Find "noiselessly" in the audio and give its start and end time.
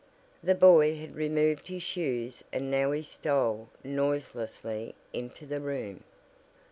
3.83-4.95